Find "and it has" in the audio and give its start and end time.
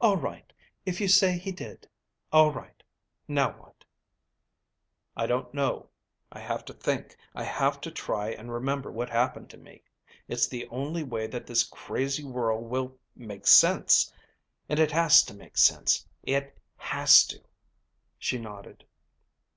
14.68-15.20